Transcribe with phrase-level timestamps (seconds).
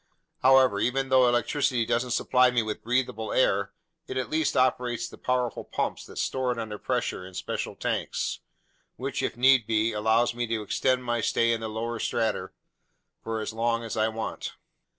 [0.41, 3.71] However, even though electricity doesn't supply me with breathable air,
[4.07, 8.39] it at least operates the powerful pumps that store it under pressure in special tanks;
[8.95, 12.49] which, if need be, allows me to extend my stay in the lower strata
[13.23, 14.53] for as long as I want."